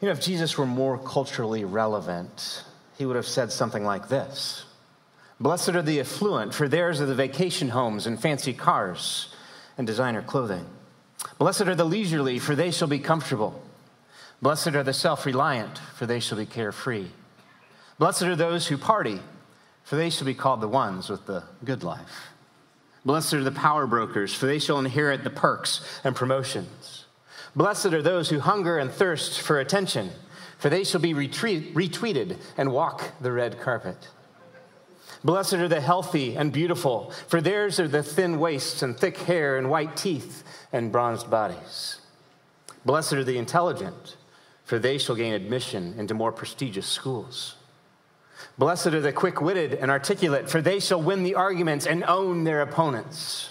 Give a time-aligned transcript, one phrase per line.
[0.00, 2.64] You know, if Jesus were more culturally relevant,
[2.98, 4.64] he would have said something like this
[5.40, 9.34] Blessed are the affluent, for theirs are the vacation homes and fancy cars
[9.76, 10.66] and designer clothing.
[11.38, 13.60] Blessed are the leisurely, for they shall be comfortable.
[14.40, 17.08] Blessed are the self reliant, for they shall be carefree.
[17.98, 19.20] Blessed are those who party,
[19.84, 22.28] for they shall be called the ones with the good life.
[23.04, 27.03] Blessed are the power brokers, for they shall inherit the perks and promotions.
[27.56, 30.10] Blessed are those who hunger and thirst for attention,
[30.58, 34.08] for they shall be retweet, retweeted and walk the red carpet.
[35.22, 39.56] Blessed are the healthy and beautiful, for theirs are the thin waists and thick hair
[39.56, 41.98] and white teeth and bronzed bodies.
[42.84, 44.16] Blessed are the intelligent,
[44.64, 47.56] for they shall gain admission into more prestigious schools.
[48.58, 52.44] Blessed are the quick witted and articulate, for they shall win the arguments and own
[52.44, 53.50] their opponents.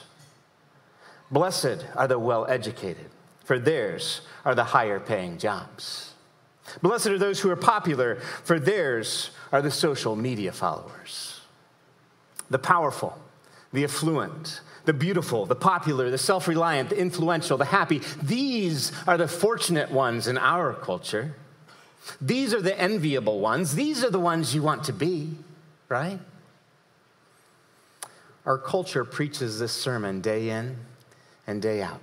[1.31, 3.09] Blessed are the well educated,
[3.43, 6.13] for theirs are the higher paying jobs.
[6.81, 11.41] Blessed are those who are popular, for theirs are the social media followers.
[12.49, 13.17] The powerful,
[13.71, 19.17] the affluent, the beautiful, the popular, the self reliant, the influential, the happy, these are
[19.17, 21.36] the fortunate ones in our culture.
[22.19, 23.75] These are the enviable ones.
[23.75, 25.38] These are the ones you want to be,
[25.88, 26.19] right?
[28.45, 30.77] Our culture preaches this sermon day in
[31.47, 32.02] and day out.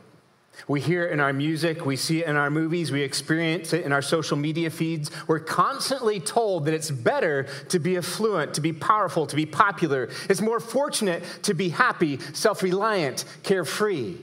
[0.68, 3.84] We hear it in our music, we see it in our movies, we experience it
[3.84, 5.10] in our social media feeds.
[5.26, 10.10] We're constantly told that it's better to be affluent, to be powerful, to be popular.
[10.28, 14.16] It's more fortunate to be happy, self reliant, carefree.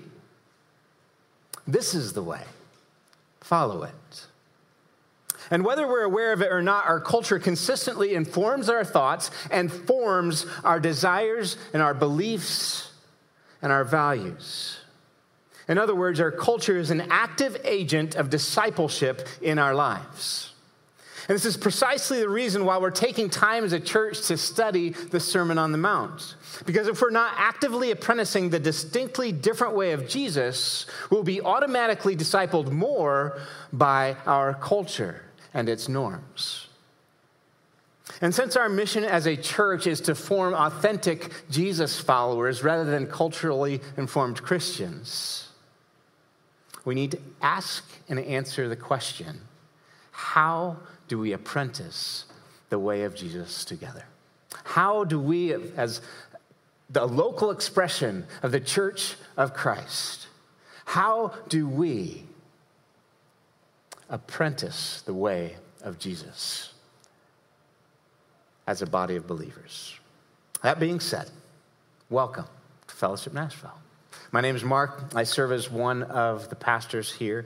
[1.68, 2.44] This is the way.
[3.42, 3.94] Follow it.
[5.50, 9.72] And whether we're aware of it or not, our culture consistently informs our thoughts and
[9.72, 12.92] forms our desires and our beliefs
[13.62, 14.78] and our values.
[15.68, 20.54] In other words, our culture is an active agent of discipleship in our lives.
[21.28, 24.92] And this is precisely the reason why we're taking time as a church to study
[24.92, 26.36] the Sermon on the Mount.
[26.66, 32.16] Because if we're not actively apprenticing the distinctly different way of Jesus, we'll be automatically
[32.16, 33.42] discipled more
[33.74, 36.70] by our culture and its norms.
[38.22, 43.06] And since our mission as a church is to form authentic Jesus followers rather than
[43.06, 45.47] culturally informed Christians,
[46.88, 49.42] we need to ask and answer the question
[50.12, 50.78] how
[51.08, 52.26] do we apprentice
[52.70, 54.06] the way of Jesus together?
[54.64, 56.02] How do we, as
[56.90, 60.28] the local expression of the church of Christ,
[60.86, 62.24] how do we
[64.10, 66.74] apprentice the way of Jesus
[68.66, 69.98] as a body of believers.
[70.62, 71.30] That being said,
[72.10, 72.46] welcome
[72.88, 73.80] to Fellowship Nashville.
[74.32, 75.12] My name is Mark.
[75.16, 77.46] I serve as one of the pastors here.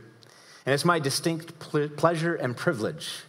[0.66, 3.22] And it's my distinct pleasure and privilege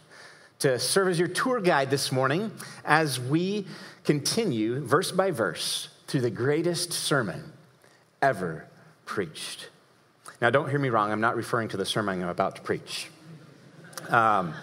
[0.59, 2.51] to serve as your tour guide this morning
[2.83, 3.67] as we
[4.05, 7.53] continue verse by verse through the greatest sermon
[8.23, 8.65] ever
[9.05, 9.69] preached.
[10.41, 13.09] Now, don't hear me wrong, I'm not referring to the sermon I'm about to preach.
[14.09, 14.55] Um,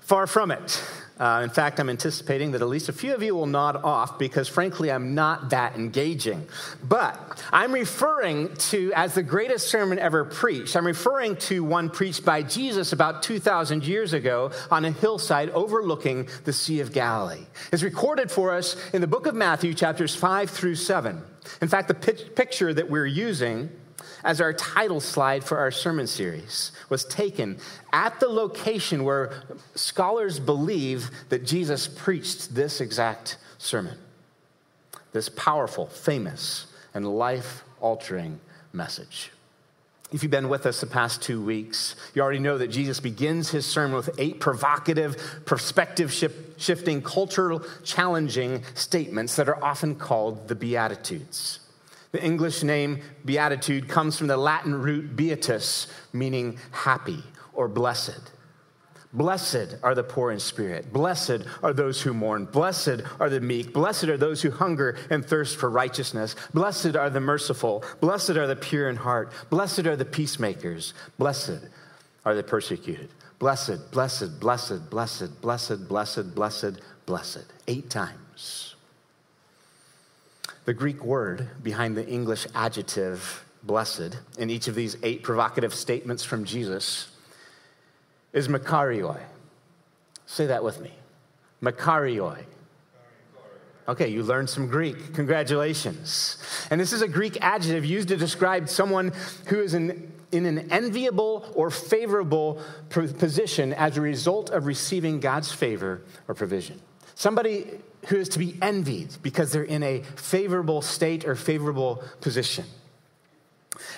[0.00, 0.82] far from it.
[1.20, 4.18] Uh, in fact, I'm anticipating that at least a few of you will nod off
[4.18, 6.48] because, frankly, I'm not that engaging.
[6.82, 12.24] But I'm referring to, as the greatest sermon ever preached, I'm referring to one preached
[12.24, 17.44] by Jesus about 2,000 years ago on a hillside overlooking the Sea of Galilee.
[17.70, 21.22] It's recorded for us in the book of Matthew, chapters 5 through 7.
[21.60, 23.68] In fact, the picture that we're using
[24.24, 27.58] as our title slide for our sermon series was taken
[27.92, 29.42] at the location where
[29.74, 33.96] scholars believe that Jesus preached this exact sermon.
[35.12, 38.40] This powerful, famous, and life altering
[38.72, 39.30] message.
[40.12, 43.50] If you've been with us the past two weeks, you already know that Jesus begins
[43.50, 46.12] his sermon with eight provocative, perspective
[46.58, 51.60] shifting, cultural challenging statements that are often called the Beatitudes.
[52.12, 57.22] The English name beatitude comes from the Latin root beatus, meaning happy
[57.52, 58.32] or blessed.
[59.12, 60.92] Blessed are the poor in spirit.
[60.92, 62.44] Blessed are those who mourn.
[62.44, 63.72] Blessed are the meek.
[63.72, 66.36] Blessed are those who hunger and thirst for righteousness.
[66.54, 67.84] Blessed are the merciful.
[68.00, 69.32] Blessed are the pure in heart.
[69.50, 70.94] Blessed are the peacemakers.
[71.18, 71.60] Blessed
[72.24, 73.10] are the persecuted.
[73.40, 77.46] Blessed, blessed, blessed, blessed, blessed, blessed, blessed, blessed.
[77.66, 78.69] Eight times.
[80.70, 86.22] The Greek word behind the English adjective blessed in each of these eight provocative statements
[86.22, 87.08] from Jesus
[88.32, 89.18] is makarioi.
[90.26, 90.92] Say that with me.
[91.60, 92.44] Makarioi.
[93.88, 95.12] Okay, you learned some Greek.
[95.12, 96.38] Congratulations.
[96.70, 99.12] And this is a Greek adjective used to describe someone
[99.46, 105.50] who is an in an enviable or favorable position as a result of receiving God's
[105.50, 106.80] favor or provision.
[107.16, 112.64] Somebody who is to be envied because they're in a favorable state or favorable position.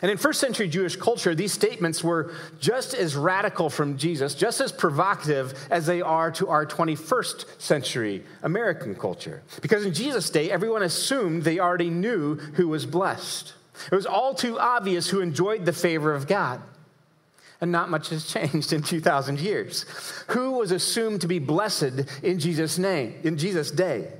[0.00, 4.60] And in first century Jewish culture, these statements were just as radical from Jesus, just
[4.60, 9.42] as provocative as they are to our 21st century American culture.
[9.60, 13.54] Because in Jesus' day, everyone assumed they already knew who was blessed.
[13.90, 16.60] It was all too obvious who enjoyed the favor of God.
[17.62, 19.86] And not much has changed in 2,000 years.
[20.30, 24.12] Who was assumed to be blessed in Jesus' name, in Jesus' day?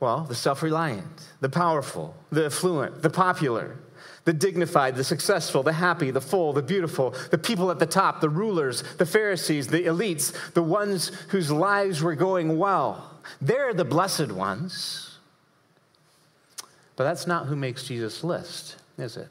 [0.00, 3.76] Well, the self reliant, the powerful, the affluent, the popular,
[4.24, 8.22] the dignified, the successful, the happy, the full, the beautiful, the people at the top,
[8.22, 13.10] the rulers, the Pharisees, the elites, the ones whose lives were going well.
[13.42, 15.18] They're the blessed ones.
[16.96, 19.28] But that's not who makes Jesus' list, is it?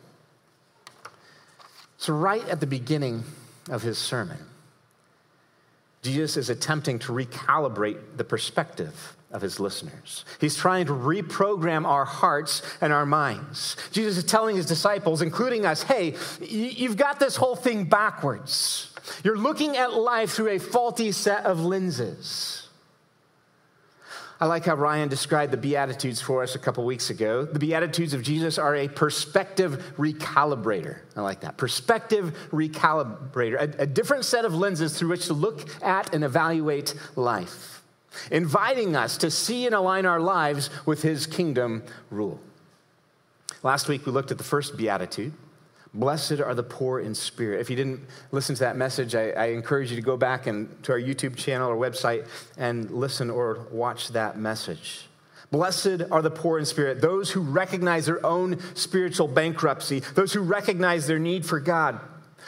[2.04, 3.24] So, right at the beginning
[3.70, 4.40] of his sermon,
[6.02, 10.26] Jesus is attempting to recalibrate the perspective of his listeners.
[10.42, 13.78] He's trying to reprogram our hearts and our minds.
[13.94, 18.94] Jesus is telling his disciples, including us, hey, you've got this whole thing backwards.
[19.24, 22.63] You're looking at life through a faulty set of lenses.
[24.44, 27.46] I like how Ryan described the Beatitudes for us a couple weeks ago.
[27.46, 31.00] The Beatitudes of Jesus are a perspective recalibrator.
[31.16, 31.56] I like that.
[31.56, 36.94] Perspective recalibrator, a, a different set of lenses through which to look at and evaluate
[37.16, 37.84] life
[38.32, 41.82] inviting us to see and align our lives with his kingdom
[42.12, 42.38] rule.
[43.64, 45.32] Last week, we looked at the first beatitude.
[45.94, 47.62] Blessed are the poor in spirit.
[47.62, 48.02] If you didn't
[48.32, 51.36] listen to that message, I, I, encourage you to go back and to our YouTube
[51.36, 52.26] channel or website
[52.58, 55.08] and listen or watch that message.
[55.52, 60.42] Blessed are the poor in spirit, those who recognize their own spiritual bankruptcy, those who
[60.42, 62.00] recognize their need for God.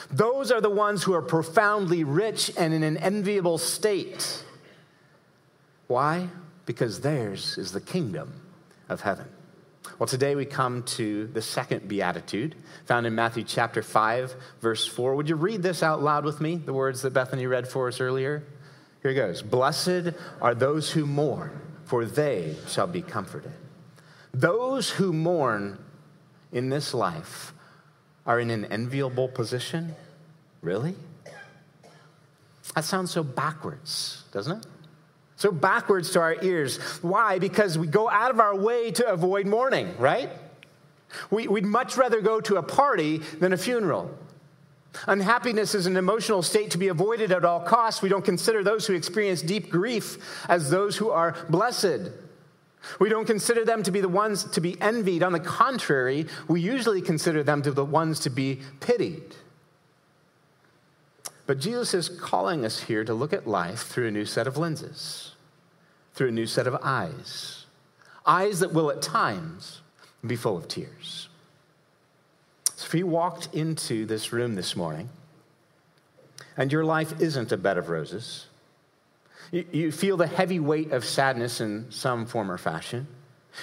[0.09, 4.44] Those are the ones who are profoundly rich and in an enviable state.
[5.86, 6.30] Why?
[6.65, 8.33] Because theirs is the kingdom
[8.89, 9.27] of heaven.
[10.00, 12.56] Well, today we come to the second beatitude
[12.86, 15.16] found in Matthew chapter 5, verse 4.
[15.16, 18.02] Would you read this out loud with me, the words that Bethany read for us
[18.02, 18.44] earlier?
[19.02, 21.52] Here it goes Blessed are those who mourn,
[21.86, 23.52] for they shall be comforted.
[24.34, 25.80] Those who mourn
[26.52, 27.54] in this life
[28.26, 29.96] are in an enviable position?
[30.62, 30.96] Really?
[32.74, 34.66] That sounds so backwards, doesn't it?
[35.38, 36.78] So backwards to our ears.
[37.02, 37.40] Why?
[37.40, 40.30] Because we go out of our way to avoid mourning, right?
[41.30, 44.18] We, would much rather go to a party than a funeral.
[45.08, 48.02] Unhappiness is an emotional state to be avoided at all costs.
[48.02, 50.18] We don't consider those who experience deep grief
[50.48, 52.12] as those who are blessed.
[53.00, 55.24] We don't consider them to be the ones to be envied.
[55.24, 59.36] On the contrary, we usually consider them to be the ones to be pitied.
[61.47, 64.57] But Jesus is calling us here to look at life through a new set of
[64.57, 65.33] lenses,
[66.13, 67.65] through a new set of eyes.
[68.25, 69.81] Eyes that will at times
[70.25, 71.30] be full of tears.
[72.75, 75.09] So if you walked into this room this morning
[76.57, 78.47] and your life isn't a bed of roses,
[79.51, 83.07] you, feel the heavy weight of sadness in some form or fashion,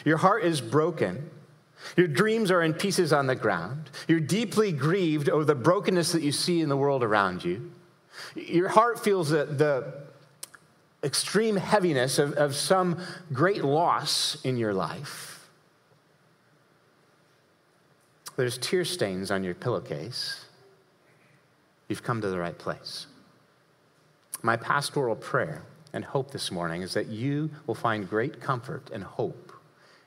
[0.05, 1.31] your heart is broken
[1.97, 3.91] your dreams are in pieces on the ground.
[4.09, 7.71] You're deeply grieved over the brokenness that you see in the world around you.
[8.35, 9.95] Your heart feels the, the
[11.05, 12.99] extreme heaviness of, of some
[13.33, 15.49] great loss in your life.
[18.37, 20.47] There's tear stains on your pillowcase.
[21.89, 23.07] You've come to the right place.
[24.43, 25.63] My pastoral prayer
[25.93, 29.52] and hope this morning is that you will find great comfort and hope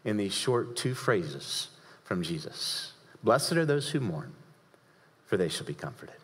[0.06, 1.68] in these short two phrases
[2.04, 2.94] from Jesus
[3.24, 4.34] Blessed are those who mourn,
[5.26, 6.16] for they shall be comforted.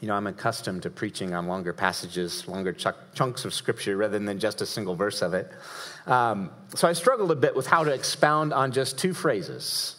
[0.00, 4.18] You know, I'm accustomed to preaching on longer passages, longer ch- chunks of scripture rather
[4.18, 5.50] than just a single verse of it.
[6.06, 9.96] Um, so I struggled a bit with how to expound on just two phrases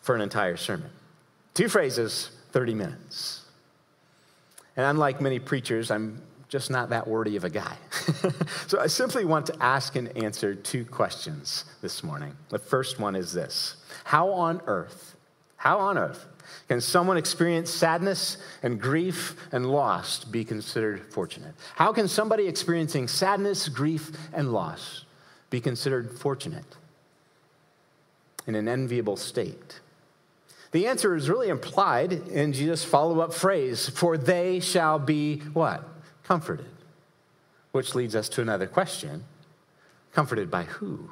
[0.00, 0.90] for an entire sermon.
[1.54, 3.42] Two phrases, 30 minutes.
[4.76, 6.20] And unlike many preachers, I'm
[6.52, 7.78] just not that wordy of a guy.
[8.66, 12.36] so I simply want to ask and answer two questions this morning.
[12.50, 15.16] The first one is this How on earth,
[15.56, 16.26] how on earth
[16.68, 21.54] can someone experience sadness and grief and loss be considered fortunate?
[21.74, 25.06] How can somebody experiencing sadness, grief, and loss
[25.48, 26.76] be considered fortunate
[28.46, 29.80] in an enviable state?
[30.72, 35.88] The answer is really implied in Jesus' follow up phrase, for they shall be what?
[36.32, 36.64] Comforted.
[37.72, 39.24] Which leads us to another question
[40.14, 41.10] comforted by who?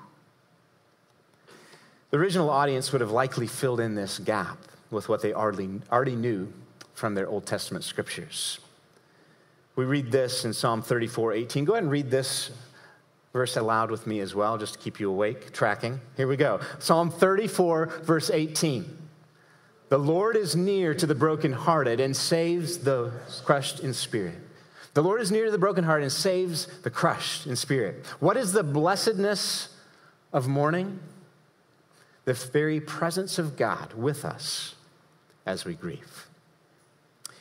[2.09, 4.57] The original audience would have likely filled in this gap
[4.91, 6.51] with what they already, already knew
[6.95, 8.61] from their Old Testament scriptures.
[9.77, 11.67] We read this in Psalm 34 18.
[11.67, 12.51] Go ahead and read this
[13.35, 16.01] verse aloud with me as well, just to keep you awake, tracking.
[16.17, 18.97] Here we go Psalm 34, verse 18.
[19.91, 23.13] The Lord is near to the brokenhearted and saves the
[23.45, 24.47] crushed in spirit.
[24.95, 28.05] The Lord is near to the brokenhearted and saves the crushed in spirit.
[28.19, 29.77] What is the blessedness
[30.33, 30.99] of mourning?
[32.25, 34.75] The very presence of God with us
[35.47, 36.27] as we grieve.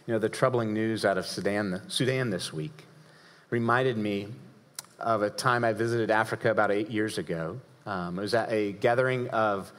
[0.05, 2.85] You know, the troubling news out of Sudan, Sudan this week
[3.49, 4.27] reminded me
[4.99, 7.59] of a time I visited Africa about eight years ago.
[7.85, 9.71] Um, it was at a gathering of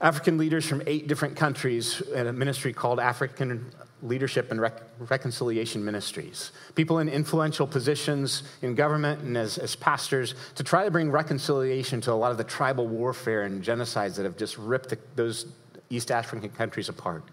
[0.00, 3.70] African leaders from eight different countries in a ministry called African
[4.04, 6.52] Leadership and Rec- Reconciliation Ministries.
[6.74, 12.00] People in influential positions in government and as, as pastors to try to bring reconciliation
[12.02, 15.46] to a lot of the tribal warfare and genocides that have just ripped the, those
[15.88, 17.24] East African countries apart.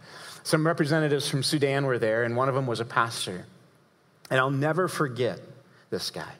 [0.43, 3.45] Some representatives from Sudan were there, and one of them was a pastor.
[4.29, 5.39] And I'll never forget
[5.89, 6.31] this guy.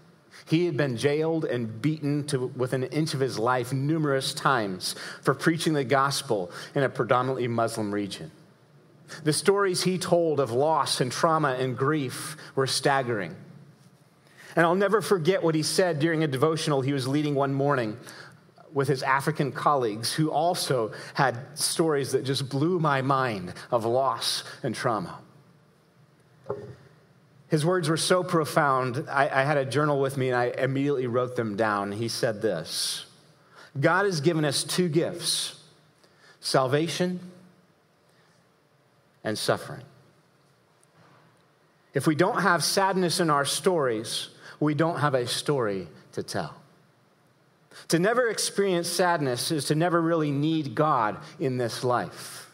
[0.46, 4.96] He had been jailed and beaten to within an inch of his life numerous times
[5.22, 8.32] for preaching the gospel in a predominantly Muslim region.
[9.24, 13.36] The stories he told of loss and trauma and grief were staggering.
[14.56, 17.98] And I'll never forget what he said during a devotional he was leading one morning
[18.74, 24.44] with his African colleagues who also had stories that just blew my mind of loss
[24.64, 25.20] and trauma.
[27.48, 31.08] His words were so profound, I, I, had a journal with me and I immediately
[31.08, 31.92] wrote them down.
[31.92, 33.06] He said this
[33.78, 35.62] God has given us two gifts
[36.40, 37.20] salvation
[39.24, 39.84] and suffering.
[41.94, 46.56] If we don't have sadness in our stories, we don't have a story to tell.
[47.90, 52.50] To never experience sadness is to never really need God in this life.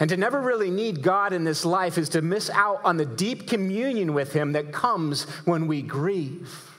[0.00, 3.06] And to never really need God in this life is to miss out on the
[3.06, 6.70] deep communion with Him that comes when we grieve.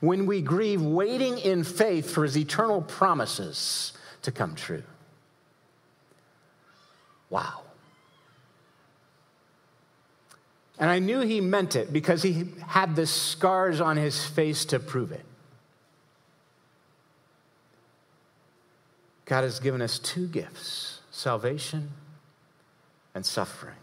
[0.00, 4.82] When we grieve, waiting in faith for His eternal promises to come true.
[7.30, 7.62] Wow.
[10.78, 14.78] And I knew he meant it because he had the scars on his face to
[14.78, 15.24] prove it.
[19.26, 21.90] God has given us two gifts salvation
[23.14, 23.76] and suffering.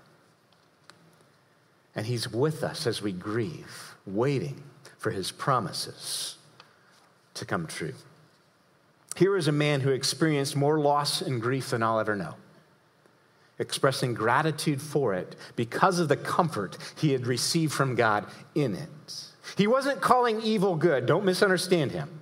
[1.95, 4.63] And He's with us as we grieve, waiting
[4.97, 6.37] for His promises
[7.33, 7.93] to come true.
[9.15, 12.35] Here is a man who experienced more loss and grief than I'll ever know,
[13.63, 19.29] expressing gratitude for it because of the comfort he had received from God in it.
[19.57, 22.21] He wasn't calling evil good, don't misunderstand him.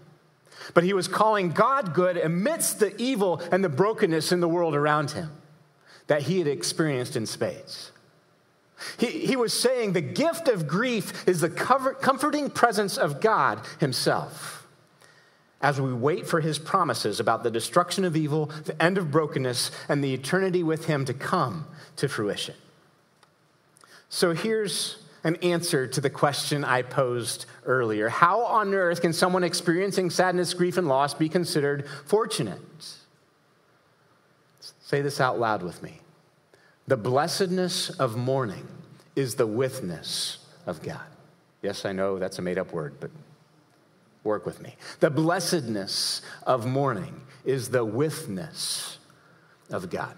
[0.73, 4.75] But he was calling God good amidst the evil and the brokenness in the world
[4.75, 5.31] around him
[6.07, 7.91] that he had experienced in spades.
[8.97, 14.60] He, he was saying the gift of grief is the comforting presence of God himself
[15.61, 19.71] as we wait for his promises about the destruction of evil, the end of brokenness,
[19.87, 21.65] and the eternity with him to come
[21.97, 22.55] to fruition.
[24.09, 28.09] So here's an answer to the question I posed earlier.
[28.09, 32.59] How on earth can someone experiencing sadness, grief, and loss be considered fortunate?
[34.59, 35.99] Say this out loud with me.
[36.87, 38.67] The blessedness of mourning
[39.15, 40.99] is the withness of God.
[41.61, 43.11] Yes, I know that's a made up word, but
[44.23, 44.75] work with me.
[44.99, 48.97] The blessedness of mourning is the withness
[49.69, 50.15] of God.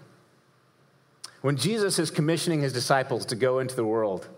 [1.40, 4.28] When Jesus is commissioning his disciples to go into the world,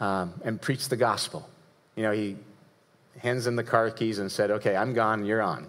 [0.00, 1.48] um, and preach the gospel.
[1.96, 2.36] You know, he
[3.18, 5.68] hands them the car keys and said, Okay, I'm gone, you're on.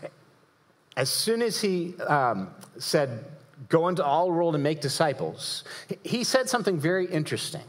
[0.96, 3.24] as soon as he um, said,
[3.68, 5.64] Go into all the world and make disciples,
[6.02, 7.62] he said something very interesting.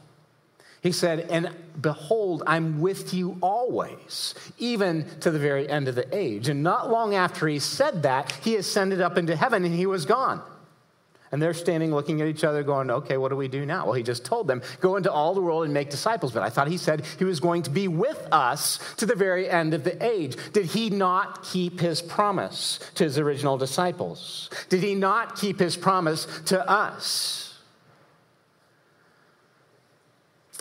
[0.85, 1.49] He said, And
[1.81, 6.47] behold, I'm with you always, even to the very end of the age.
[6.47, 10.05] And not long after he said that, he ascended up into heaven and he was
[10.05, 10.43] gone.
[11.31, 13.85] And they're standing looking at each other, going, okay, what do we do now?
[13.85, 16.31] Well, he just told them, go into all the world and make disciples.
[16.31, 19.49] But I thought he said he was going to be with us to the very
[19.49, 20.37] end of the age.
[20.53, 24.51] Did he not keep his promise to his original disciples?
[24.69, 27.44] Did he not keep his promise to us?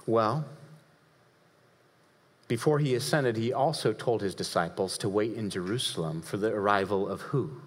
[0.06, 0.44] Well,
[2.46, 7.08] before he ascended, he also told his disciples to wait in Jerusalem for the arrival
[7.08, 7.62] of who?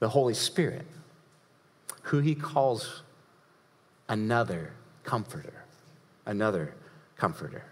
[0.00, 0.86] the Holy Spirit,
[2.02, 3.02] who he calls
[4.08, 4.72] another
[5.04, 5.64] comforter,
[6.26, 6.74] another
[7.16, 7.64] comforter.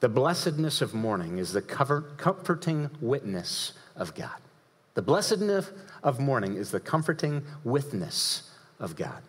[0.00, 4.36] The blessedness of mourning is the comforting withness of God.
[4.94, 9.22] The blessedness of mourning is the comforting withness of God,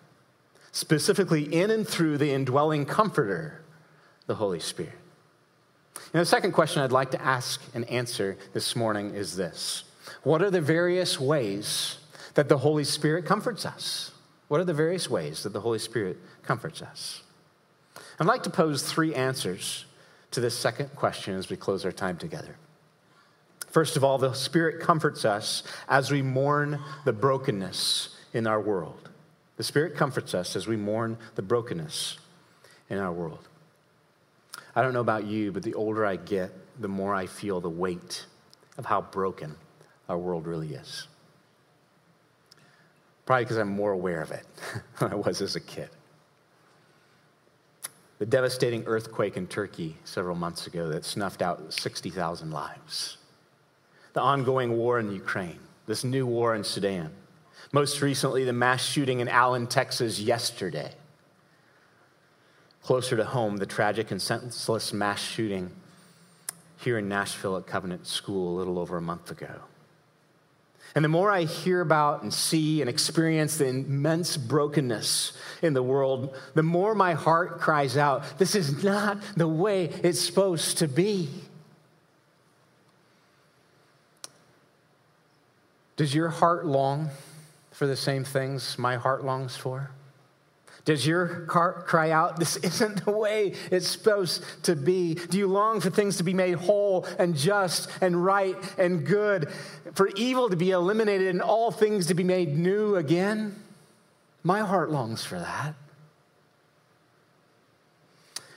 [0.72, 3.62] specifically in and through the indwelling comforter,
[4.26, 4.94] the Holy Spirit.
[6.14, 9.84] And the second question I'd like to ask and answer this morning is this
[10.24, 11.98] What are the various ways
[12.36, 14.12] that the Holy Spirit comforts us?
[14.48, 17.24] What are the various ways that the Holy Spirit comforts us?
[18.20, 19.86] I'd like to pose three answers
[20.32, 22.56] to this second question as we close our time together.
[23.70, 29.10] First of all, the Spirit comforts us as we mourn the brokenness in our world.
[29.58, 32.18] The Spirit comforts us as we mourn the brokenness
[32.90, 33.48] in our world.
[34.76, 37.70] I don't know about you, but the older I get, the more I feel the
[37.70, 38.26] weight
[38.78, 39.56] of how broken
[40.08, 41.08] our world really is.
[43.26, 44.46] Probably because I'm more aware of it
[45.00, 45.90] than I was as a kid.
[48.20, 53.18] The devastating earthquake in Turkey several months ago that snuffed out 60,000 lives
[54.14, 57.12] the ongoing war in Ukraine, this new war in Sudan.
[57.72, 60.92] Most recently, the mass shooting in Allen, Texas, yesterday.
[62.82, 65.72] Closer to home, the tragic and senseless mass shooting
[66.78, 69.62] here in Nashville at Covenant School a little over a month ago.
[70.96, 75.84] And the more I hear about and see and experience the immense brokenness in the
[75.84, 80.88] world, the more my heart cries out, This is not the way it's supposed to
[80.88, 81.30] be.
[85.98, 87.10] Does your heart long
[87.78, 89.92] for the same things my heart longs for?
[90.84, 95.14] Does your heart cry out, This isn't the way it's supposed to be?
[95.14, 99.52] Do you long for things to be made whole and just and right and good,
[99.94, 103.56] for evil to be eliminated and all things to be made new again?
[104.42, 105.76] My heart longs for that.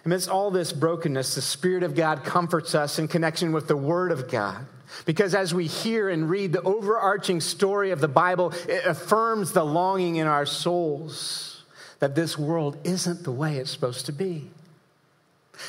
[0.07, 4.13] Amidst all this brokenness, the Spirit of God comforts us in connection with the Word
[4.13, 4.65] of God.
[5.05, 9.65] Because as we hear and read the overarching story of the Bible, it affirms the
[9.65, 11.65] longing in our souls
[12.01, 14.51] that this world isn't the way it's supposed to be.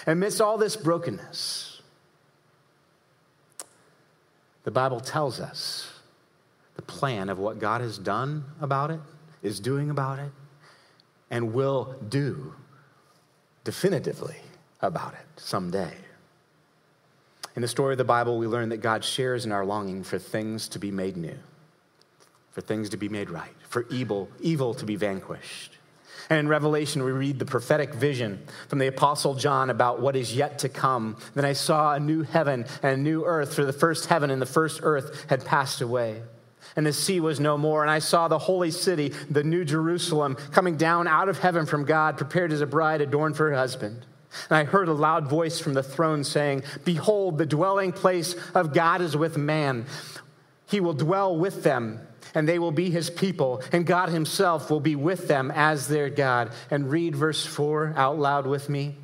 [0.08, 1.82] Amidst all this brokenness,
[4.64, 5.92] the Bible tells us
[6.76, 9.00] the plan of what God has done about it,
[9.44, 10.32] is doing about it,
[11.30, 12.54] and will do
[13.64, 14.38] definitively
[14.82, 15.94] about it someday.
[17.56, 20.18] In the story of the Bible, we learn that God shares in our longing for
[20.18, 21.38] things to be made new,
[22.52, 25.78] for things to be made right, for evil, evil to be vanquished.
[26.30, 30.34] And in Revelation, we read the prophetic vision from the Apostle John about what is
[30.34, 31.18] yet to come.
[31.34, 34.42] Then I saw a new heaven and a new earth, for the first heaven and
[34.42, 36.22] the first earth had passed away.
[36.78, 37.82] And the sea was no more.
[37.82, 41.84] And I saw the holy city, the new Jerusalem, coming down out of heaven from
[41.84, 44.06] God, prepared as a bride adorned for her husband.
[44.50, 48.74] And I heard a loud voice from the throne saying, Behold, the dwelling place of
[48.74, 49.86] God is with man.
[50.68, 52.00] He will dwell with them,
[52.34, 56.10] and they will be his people, and God himself will be with them as their
[56.10, 56.52] God.
[56.70, 58.96] And read verse 4 out loud with me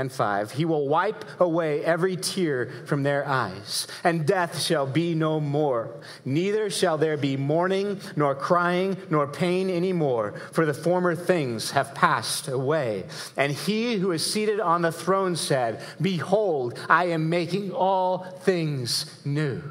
[0.00, 0.52] and 5.
[0.52, 5.94] He will wipe away every tear from their eyes, and death shall be no more.
[6.24, 11.94] Neither shall there be mourning, nor crying, nor pain anymore, for the former things have
[11.94, 13.04] passed away.
[13.36, 19.20] And he who is seated on the throne said, Behold, I am making all things
[19.24, 19.62] new.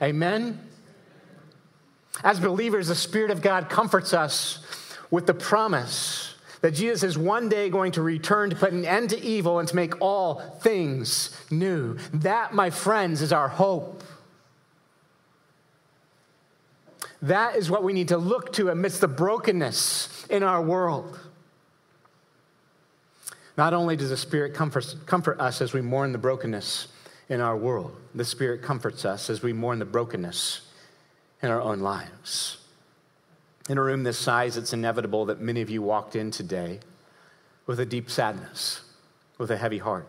[0.00, 0.60] Amen.
[2.22, 4.64] As believers, the Spirit of God comforts us
[5.10, 6.31] with the promise
[6.62, 9.68] that Jesus is one day going to return to put an end to evil and
[9.68, 11.98] to make all things new.
[12.14, 14.02] That, my friends, is our hope.
[17.20, 21.18] That is what we need to look to amidst the brokenness in our world.
[23.56, 26.88] Not only does the Spirit comfort, comfort us as we mourn the brokenness
[27.28, 30.60] in our world, the Spirit comforts us as we mourn the brokenness
[31.42, 32.61] in our own lives.
[33.68, 36.80] In a room this size, it's inevitable that many of you walked in today
[37.66, 38.80] with a deep sadness,
[39.38, 40.06] with a heavy heart,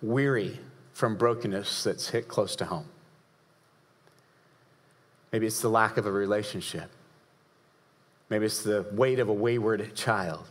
[0.00, 0.60] weary
[0.92, 2.86] from brokenness that's hit close to home.
[5.32, 6.90] Maybe it's the lack of a relationship.
[8.28, 10.46] Maybe it's the weight of a wayward child.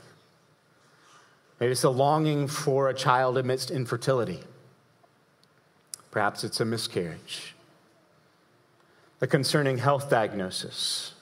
[1.59, 4.41] Maybe it's the longing for a child amidst infertility.
[6.11, 7.55] Perhaps it's a miscarriage,
[9.21, 11.13] a concerning health diagnosis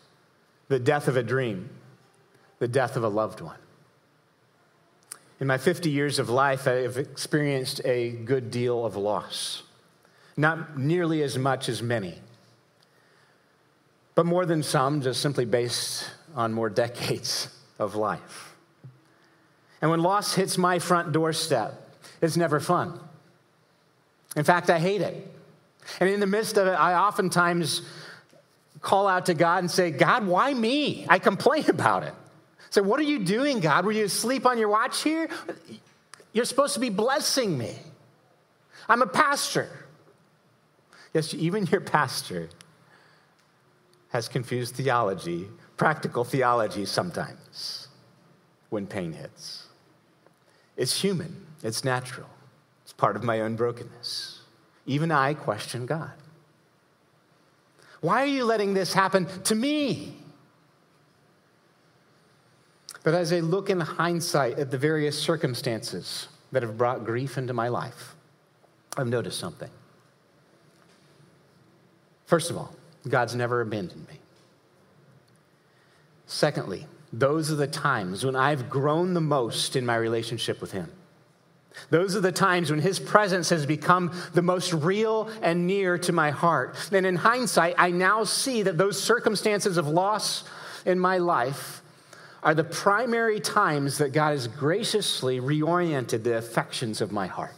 [0.67, 1.69] the death of a dream,
[2.59, 3.57] the death of a loved one.
[5.39, 9.63] In my 50 years of life, I have experienced a good deal of loss.
[10.35, 12.15] Not nearly as much as many,
[14.15, 17.49] but more than some, just simply based on more decades
[17.79, 18.55] of life.
[19.81, 21.73] And when loss hits my front doorstep,
[22.21, 22.99] it's never fun.
[24.35, 25.35] In fact, I hate it.
[25.99, 27.81] And in the midst of it, I oftentimes
[28.81, 31.05] call out to God and say, God, why me?
[31.09, 32.13] I complain about it.
[32.69, 33.85] Say, what are you doing, God?
[33.85, 35.29] Were you asleep on your watch here?
[36.33, 37.75] You're supposed to be blessing me.
[38.89, 39.69] I'm a pastor.
[41.13, 42.49] Yes, even your pastor
[44.09, 47.87] has confused theology, practical theology sometimes,
[48.69, 49.65] when pain hits.
[50.75, 52.29] It's human, it's natural,
[52.83, 54.41] it's part of my own brokenness.
[54.85, 56.13] Even I question God.
[58.07, 60.15] Why are you letting this happen to me?
[63.03, 67.51] But as I look in hindsight at the various circumstances that have brought grief into
[67.51, 68.15] my life,
[68.95, 69.69] I've noticed something.
[72.27, 72.73] First of all,
[73.09, 74.19] God's never abandoned me.
[76.27, 80.93] Secondly, those are the times when I've grown the most in my relationship with Him.
[81.89, 86.11] Those are the times when His presence has become the most real and near to
[86.11, 86.75] my heart.
[86.91, 90.43] And in hindsight, I now see that those circumstances of loss
[90.85, 91.81] in my life
[92.43, 97.55] are the primary times that God has graciously reoriented the affections of my heart.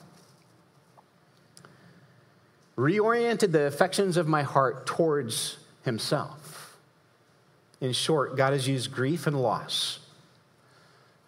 [2.77, 6.77] Reoriented the affections of my heart towards Himself.
[7.81, 9.98] In short, God has used grief and loss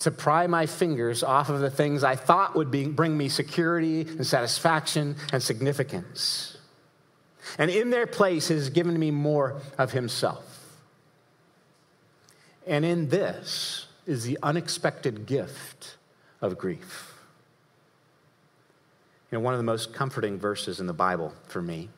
[0.02, 4.02] to pry my fingers off of the things I thought would be, bring me security
[4.02, 6.58] and satisfaction and significance.
[7.58, 10.44] And in their place, has given me more of Himself.
[12.66, 15.98] And in this is the unexpected gift
[16.42, 17.14] of grief.
[19.32, 21.90] You know, one of the most comforting verses in the Bible for me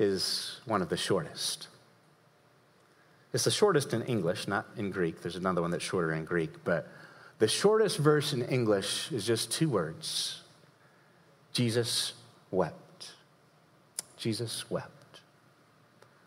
[0.00, 1.68] is one of the shortest.
[3.32, 5.22] It's the shortest in English, not in Greek.
[5.22, 6.88] There's another one that's shorter in Greek, but
[7.40, 10.42] the shortest verse in English is just two words
[11.52, 12.12] Jesus
[12.52, 13.12] wept.
[14.16, 15.20] Jesus wept.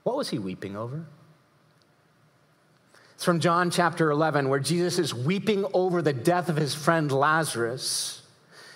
[0.02, 1.06] What was he weeping over?
[3.14, 7.10] It's from John chapter 11, where Jesus is weeping over the death of his friend
[7.12, 8.24] Lazarus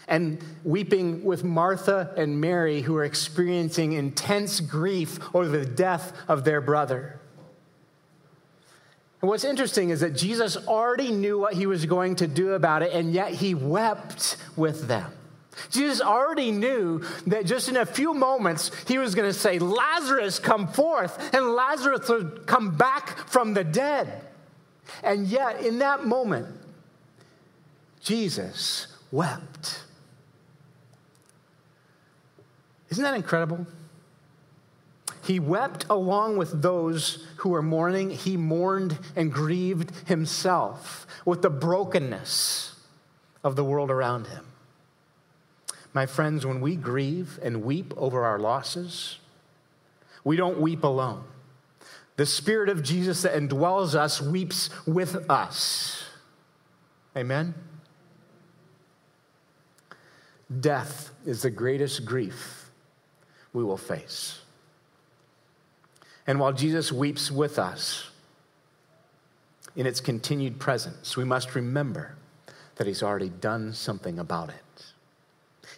[0.08, 6.46] and weeping with Martha and Mary, who are experiencing intense grief over the death of
[6.46, 7.20] their brother.
[9.22, 12.84] And what's interesting is that Jesus already knew what he was going to do about
[12.84, 15.12] it, and yet he wept with them.
[15.72, 20.38] Jesus already knew that just in a few moments he was going to say, Lazarus,
[20.38, 24.22] come forth, and Lazarus would come back from the dead.
[25.04, 26.48] And yet, in that moment,
[28.02, 29.84] Jesus wept.
[32.90, 33.66] Isn't that incredible?
[35.28, 38.12] He wept along with those who were mourning.
[38.12, 42.80] He mourned and grieved himself with the brokenness
[43.44, 44.46] of the world around him.
[45.92, 49.20] My friends, when we grieve and weep over our losses,
[50.24, 51.26] we don't weep alone.
[52.16, 56.06] The Spirit of Jesus that indwells us weeps with us.
[57.18, 57.54] Amen?
[60.58, 62.70] Death is the greatest grief
[63.52, 64.40] we will face.
[66.28, 68.10] And while Jesus weeps with us
[69.76, 72.16] in its continued presence, we must remember
[72.76, 74.56] that he's already done something about it.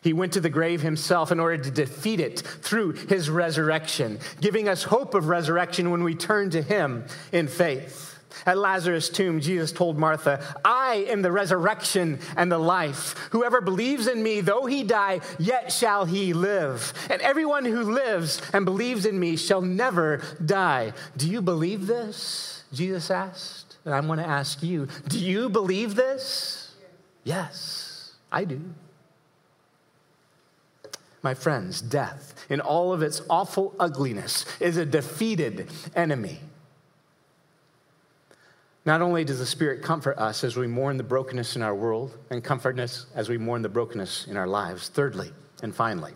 [0.01, 4.67] He went to the grave himself in order to defeat it through his resurrection, giving
[4.67, 8.18] us hope of resurrection when we turn to him in faith.
[8.45, 13.15] At Lazarus' tomb, Jesus told Martha, I am the resurrection and the life.
[13.31, 16.93] Whoever believes in me, though he die, yet shall he live.
[17.09, 20.93] And everyone who lives and believes in me shall never die.
[21.17, 22.63] Do you believe this?
[22.71, 23.77] Jesus asked.
[23.85, 26.75] And I'm going to ask you, do you believe this?
[27.23, 28.61] Yes, I do.
[31.21, 36.39] My friends, death, in all of its awful ugliness, is a defeated enemy.
[38.89, 42.17] Not only does the Spirit comfort us as we mourn the brokenness in our world
[42.31, 46.13] and comfort us as we mourn the brokenness in our lives, thirdly and finally,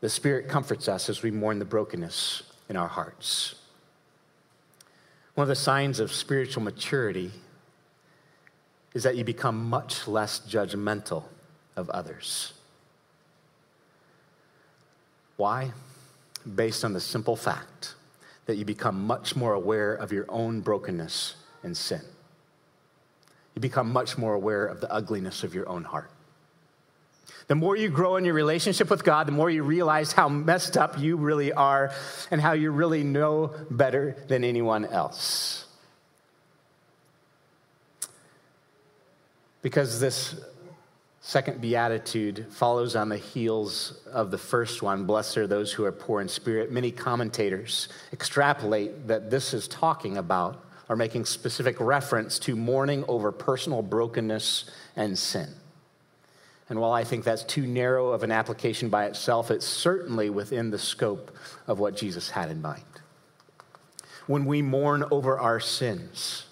[0.00, 3.56] the Spirit comforts us as we mourn the brokenness in our hearts.
[5.34, 7.32] One of the signs of spiritual maturity
[8.94, 11.24] is that you become much less judgmental
[11.74, 12.52] of others.
[15.36, 15.72] Why?
[16.54, 17.96] Based on the simple fact
[18.46, 22.02] that you become much more aware of your own brokenness and sin.
[23.54, 26.10] You become much more aware of the ugliness of your own heart.
[27.48, 30.76] The more you grow in your relationship with God, the more you realize how messed
[30.76, 31.92] up you really are
[32.30, 35.64] and how you really know better than anyone else.
[39.62, 40.40] Because this
[41.20, 45.92] second beatitude follows on the heels of the first one Blessed are those who are
[45.92, 46.70] poor in spirit.
[46.70, 53.30] Many commentators extrapolate that this is talking about or making specific reference to mourning over
[53.30, 55.48] personal brokenness and sin.
[56.68, 60.70] And while I think that's too narrow of an application by itself, it's certainly within
[60.70, 61.34] the scope
[61.66, 62.82] of what Jesus had in mind.
[64.26, 66.44] When we mourn over our sins,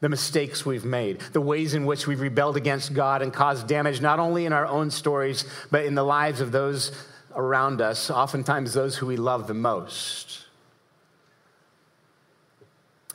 [0.00, 4.00] the mistakes we've made, the ways in which we've rebelled against God and caused damage
[4.00, 6.92] not only in our own stories, but in the lives of those
[7.34, 10.45] around us, oftentimes those who we love the most.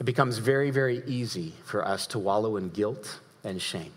[0.02, 3.92] It becomes very, very easy for us to wallow in guilt and shame.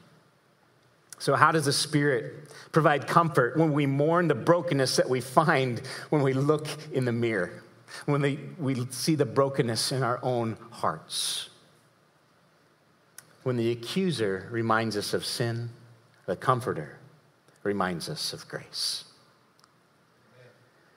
[1.18, 5.80] So, how does the Spirit provide comfort when we mourn the brokenness that we find
[6.10, 7.62] when we look in the mirror,
[8.04, 11.48] when we, we see the brokenness in our own hearts?
[13.42, 15.70] When the accuser reminds us of sin,
[16.26, 16.98] the comforter
[17.62, 19.04] reminds us of grace.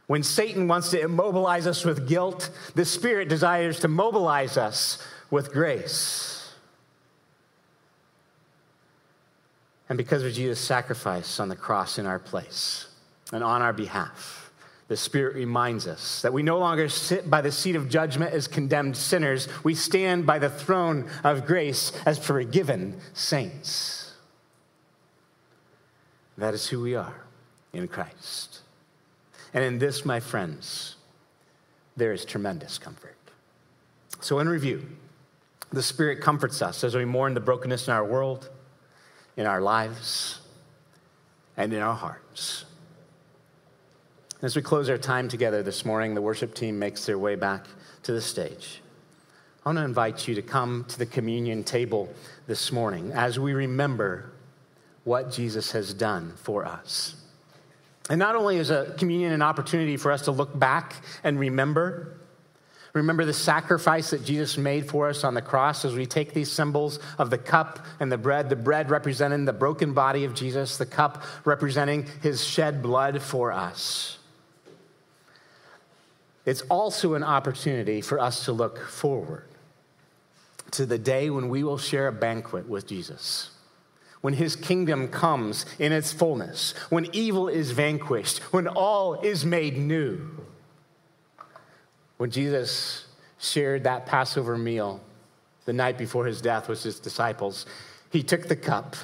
[0.08, 5.52] When Satan wants to immobilize us with guilt, the Spirit desires to mobilize us with
[5.52, 6.54] grace.
[9.90, 12.88] And because of Jesus' sacrifice on the cross in our place
[13.32, 14.50] and on our behalf,
[14.88, 18.48] the Spirit reminds us that we no longer sit by the seat of judgment as
[18.48, 19.50] condemned sinners.
[19.64, 24.14] We stand by the throne of grace as forgiven saints.
[26.38, 27.26] That is who we are
[27.74, 28.57] in Christ.
[29.54, 30.96] And in this, my friends,
[31.96, 33.16] there is tremendous comfort.
[34.20, 34.86] So, in review,
[35.72, 38.50] the Spirit comforts us as we mourn the brokenness in our world
[39.38, 40.40] in our lives
[41.56, 42.66] and in our hearts.
[44.42, 47.66] As we close our time together this morning, the worship team makes their way back
[48.04, 48.82] to the stage.
[49.66, 52.10] I want to invite you to come to the communion table
[52.48, 54.32] this morning as we remember
[55.04, 57.16] what Jesus has done for us.
[58.10, 62.18] And not only is a communion an opportunity for us to look back and remember,
[62.98, 66.52] Remember the sacrifice that Jesus made for us on the cross as we take these
[66.52, 70.78] symbols of the cup and the bread, the bread representing the broken body of Jesus,
[70.78, 74.18] the cup representing his shed blood for us.
[76.46, 79.46] It's also an opportunity for us to look forward
[80.72, 83.52] to the day when we will share a banquet with Jesus.
[84.28, 89.78] When his kingdom comes in its fullness, when evil is vanquished, when all is made
[89.78, 90.20] new.
[92.18, 93.06] When Jesus
[93.40, 95.00] shared that Passover meal
[95.64, 97.66] the night before his death with his disciples,
[98.12, 98.98] he took the cup.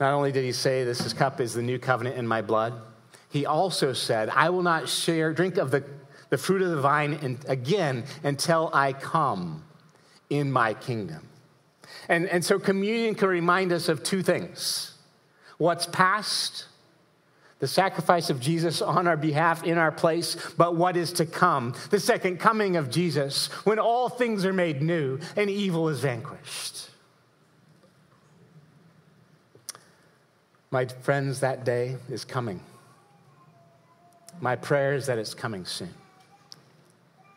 [0.00, 2.72] Not only did he say, This is cup is the new covenant in my blood,
[3.30, 5.84] he also said, I will not share, drink of the,
[6.30, 9.62] the fruit of the vine in, again until I come
[10.30, 11.28] in my kingdom.
[12.08, 14.94] And, and so communion can remind us of two things
[15.58, 16.66] what's past
[17.62, 21.74] the sacrifice of Jesus on our behalf in our place, but what is to come,
[21.90, 26.90] the second coming of Jesus, when all things are made new and evil is vanquished.
[30.72, 32.60] My friends, that day is coming.
[34.40, 35.94] My prayer is that it's coming soon.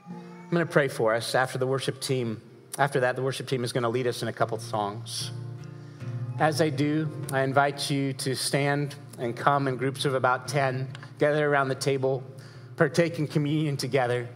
[0.10, 2.41] I'm going to pray for us after the worship team.
[2.78, 5.32] After that, the worship team is going to lead us in a couple songs.
[6.40, 10.90] As they do, I invite you to stand and come in groups of about 10,
[11.18, 12.22] gather around the table,
[12.76, 14.28] partake in communion together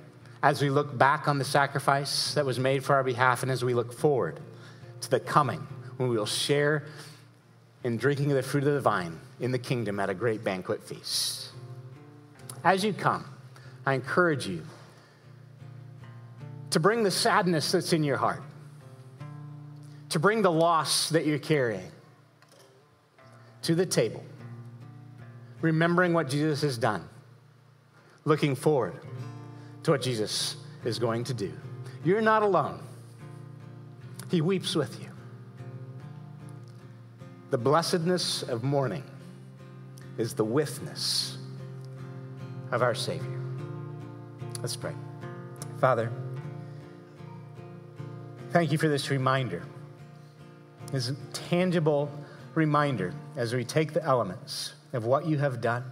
[0.42, 3.66] as we look back on the sacrifice that was made for our behalf and as
[3.66, 4.40] we look forward
[5.02, 5.60] to the coming
[5.98, 6.86] when we will share
[7.84, 10.82] in drinking of the fruit of the vine in the kingdom at a great banquet
[10.82, 11.50] feast.
[12.64, 13.26] As you come,
[13.86, 14.64] I encourage you
[16.72, 18.44] to bring the sadness that's in your heart,
[20.10, 21.92] to bring the loss that you're carrying
[23.64, 24.24] to the table
[25.62, 27.08] remembering what Jesus has done,
[28.26, 28.96] looking forward
[29.84, 30.56] to what Jesus
[30.86, 31.52] is going to do.
[32.04, 32.82] You're not alone,
[34.32, 35.08] He weeps with you.
[37.50, 39.04] The blessedness of mourning
[40.18, 41.38] is the withness
[42.72, 43.40] of our Savior.
[44.62, 44.94] Let's pray.
[45.80, 46.12] Father,
[48.52, 49.64] thank you for this reminder,
[50.92, 52.12] this tangible
[52.56, 55.84] reminder as we take the elements of what you have done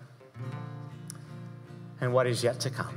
[2.01, 2.95] and what is yet to come.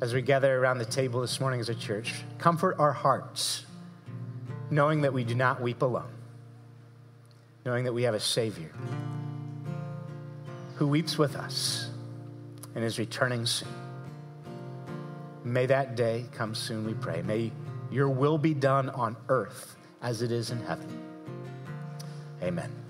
[0.00, 3.64] As we gather around the table this morning as a church, comfort our hearts,
[4.70, 6.10] knowing that we do not weep alone,
[7.64, 8.72] knowing that we have a Savior
[10.76, 11.90] who weeps with us
[12.74, 13.68] and is returning soon.
[15.44, 17.22] May that day come soon, we pray.
[17.22, 17.52] May
[17.90, 20.88] your will be done on earth as it is in heaven.
[22.42, 22.85] Amen.